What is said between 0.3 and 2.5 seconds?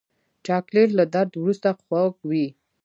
چاکلېټ له درد وروسته خوږ وي.